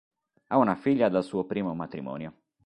[0.47, 2.33] Ha una figlia dal suo primo matrimonio.